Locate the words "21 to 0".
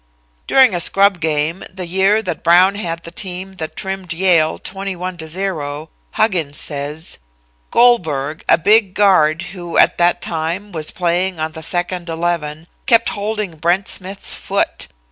4.57-5.91